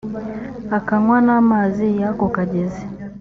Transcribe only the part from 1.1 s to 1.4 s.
n